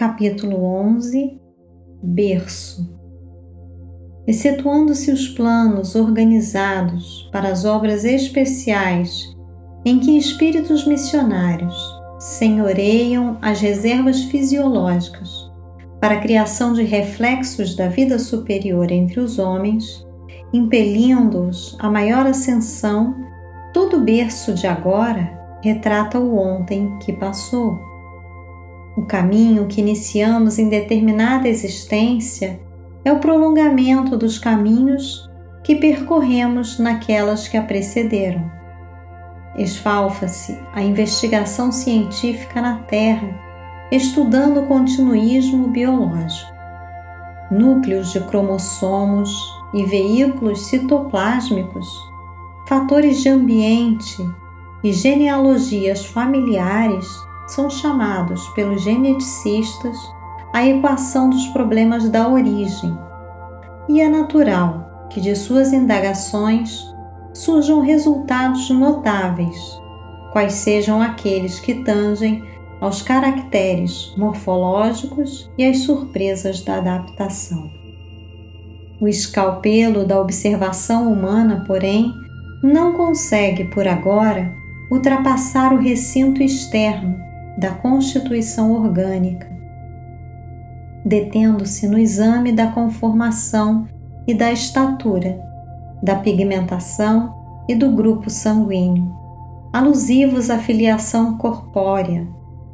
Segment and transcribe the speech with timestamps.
[0.00, 1.38] Capítulo 11
[2.02, 2.90] Berço
[4.26, 9.36] Excetuando-se os planos organizados para as obras especiais
[9.84, 11.76] em que espíritos missionários
[12.18, 15.28] senhoreiam as reservas fisiológicas
[16.00, 20.02] para a criação de reflexos da vida superior entre os homens,
[20.50, 23.14] impelindo-os a maior ascensão,
[23.74, 27.89] todo berço de agora retrata o ontem que passou.
[29.00, 32.60] O caminho que iniciamos em determinada existência
[33.02, 35.26] é o prolongamento dos caminhos
[35.64, 38.52] que percorremos naquelas que a precederam.
[39.56, 43.40] Esfalfa-se a investigação científica na Terra,
[43.90, 46.52] estudando o continuismo biológico.
[47.50, 49.30] Núcleos de cromossomos
[49.72, 51.88] e veículos citoplásmicos,
[52.68, 54.22] fatores de ambiente
[54.84, 59.96] e genealogias familiares são chamados pelos geneticistas
[60.52, 62.96] a equação dos problemas da origem.
[63.88, 66.84] E é natural que de suas indagações
[67.34, 69.80] surjam resultados notáveis,
[70.32, 72.44] quais sejam aqueles que tangem
[72.80, 77.70] aos caracteres morfológicos e às surpresas da adaptação.
[79.00, 82.12] O escalpelo da observação humana, porém,
[82.62, 84.54] não consegue por agora
[84.90, 87.29] ultrapassar o recinto externo
[87.60, 89.46] da constituição orgânica,
[91.04, 93.86] detendo-se no exame da conformação
[94.26, 95.48] e da estatura
[96.02, 97.34] da pigmentação
[97.68, 99.14] e do grupo sanguíneo,
[99.72, 102.26] alusivos à filiação corpórea,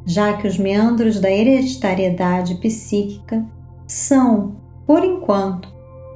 [0.05, 3.45] já que os meandros da hereditariedade psíquica
[3.85, 4.53] são,
[4.85, 5.67] por enquanto,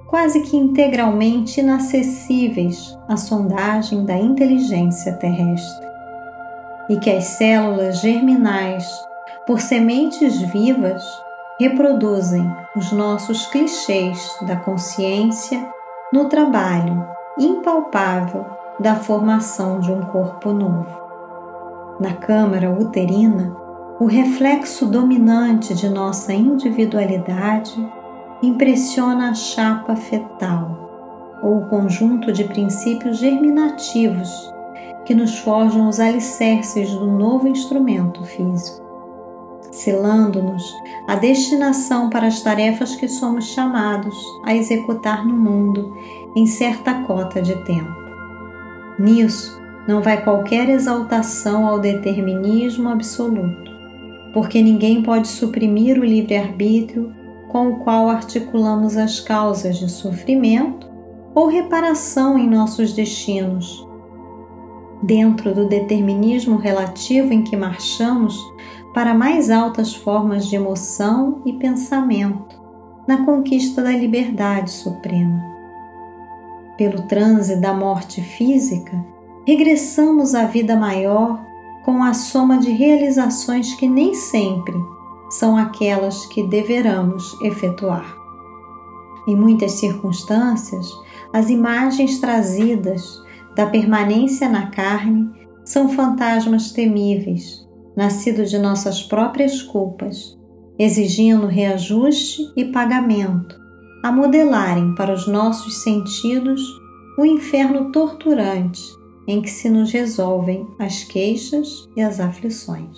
[0.07, 5.90] quase que integralmente inacessíveis à sondagem da inteligência terrestre.
[6.91, 8.85] E que as células germinais,
[9.47, 11.01] por sementes vivas,
[11.57, 15.65] reproduzem os nossos clichês da consciência
[16.11, 17.07] no trabalho
[17.39, 18.45] impalpável
[18.77, 20.99] da formação de um corpo novo.
[21.97, 23.55] Na câmara uterina,
[23.97, 27.73] o reflexo dominante de nossa individualidade
[28.43, 34.51] impressiona a chapa fetal, ou o conjunto de princípios germinativos
[35.05, 38.81] que nos forjam os alicerces do novo instrumento físico,
[39.71, 40.73] selando-nos
[41.07, 45.95] a destinação para as tarefas que somos chamados a executar no mundo
[46.35, 48.01] em certa cota de tempo.
[48.99, 53.71] Nisso, não vai qualquer exaltação ao determinismo absoluto,
[54.33, 57.11] porque ninguém pode suprimir o livre-arbítrio
[57.49, 60.87] com o qual articulamos as causas de sofrimento
[61.33, 63.85] ou reparação em nossos destinos.
[65.01, 68.37] Dentro do determinismo relativo em que marchamos
[68.93, 72.61] para mais altas formas de emoção e pensamento,
[73.07, 75.41] na conquista da liberdade suprema.
[76.77, 79.03] Pelo transe da morte física,
[79.45, 81.41] regressamos à vida maior
[81.83, 84.75] com a soma de realizações que nem sempre
[85.31, 88.15] são aquelas que deveramos efetuar.
[89.27, 90.91] Em muitas circunstâncias,
[91.33, 93.21] as imagens trazidas
[93.55, 95.29] da permanência na carne
[95.63, 100.37] são fantasmas temíveis, nascidos de nossas próprias culpas,
[100.77, 103.59] exigindo reajuste e pagamento,
[104.03, 106.61] a modelarem para os nossos sentidos
[107.17, 108.81] o inferno torturante
[109.27, 112.97] em que se nos resolvem as queixas e as aflições.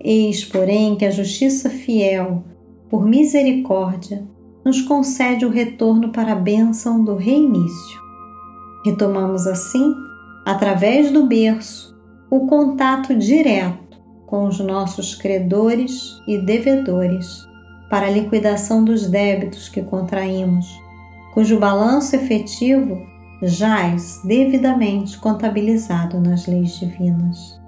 [0.00, 2.44] Eis, porém, que a justiça fiel,
[2.88, 4.26] por misericórdia,
[4.64, 8.01] nos concede o retorno para a bênção do reinício.
[8.84, 9.94] Retomamos assim,
[10.44, 11.96] através do berço,
[12.30, 17.46] o contato direto com os nossos credores e devedores
[17.90, 20.66] para a liquidação dos débitos que contraímos,
[21.34, 22.98] cujo balanço efetivo
[23.42, 27.60] jaz devidamente contabilizado nas leis divinas.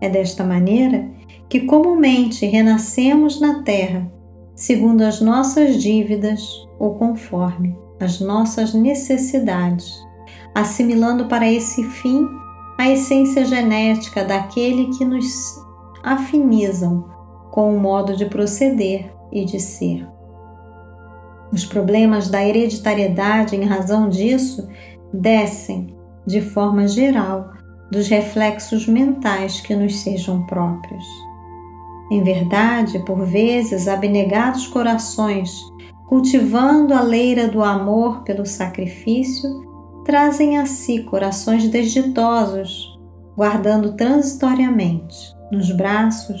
[0.00, 1.06] É desta maneira
[1.48, 4.10] que comumente renascemos na terra,
[4.54, 10.07] segundo as nossas dívidas ou conforme as nossas necessidades,
[10.58, 12.28] assimilando para esse fim
[12.76, 15.56] a essência genética daquele que nos
[16.02, 17.04] afinizam
[17.52, 20.04] com o modo de proceder e de ser.
[21.52, 24.68] Os problemas da hereditariedade, em razão disso,
[25.12, 25.96] descem,
[26.26, 27.52] de forma geral,
[27.88, 31.04] dos reflexos mentais que nos sejam próprios.
[32.10, 35.52] Em verdade, por vezes, abnegados corações,
[36.08, 39.67] cultivando a leira do amor pelo sacrifício,
[40.08, 42.98] trazem a si corações desditosos,
[43.36, 46.40] guardando transitoriamente nos braços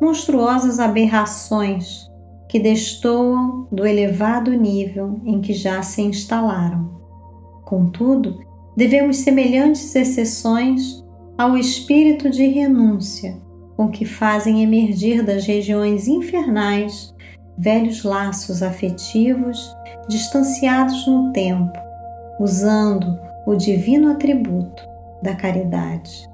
[0.00, 2.08] monstruosas aberrações
[2.48, 6.96] que destoam do elevado nível em que já se instalaram.
[7.64, 8.38] Contudo,
[8.76, 11.04] devemos semelhantes exceções
[11.36, 13.36] ao espírito de renúncia
[13.76, 17.12] com que fazem emergir das regiões infernais
[17.58, 19.74] velhos laços afetivos
[20.08, 21.87] distanciados no tempo,
[22.38, 24.82] usando o divino atributo
[25.22, 26.28] da caridade.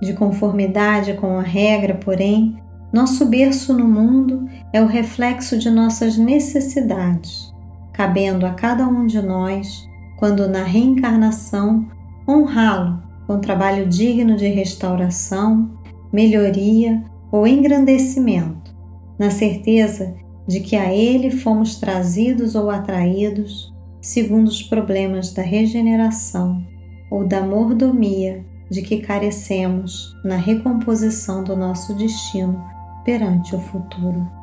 [0.00, 2.56] De conformidade com a regra, porém,
[2.92, 7.52] nosso berço no mundo é o reflexo de nossas necessidades,
[7.92, 9.86] cabendo a cada um de nós,
[10.18, 11.86] quando na reencarnação,
[12.26, 15.70] honrá-lo com trabalho digno de restauração,
[16.12, 18.74] melhoria ou engrandecimento,
[19.18, 20.14] na certeza
[20.46, 26.64] de que a ele fomos trazidos ou atraídos segundo os problemas da regeneração
[27.10, 32.62] ou da mordomia de que carecemos na recomposição do nosso destino
[33.04, 34.37] perante o futuro.